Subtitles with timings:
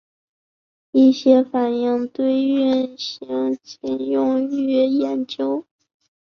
[0.93, 5.63] 一些反应堆运行仅用于研究。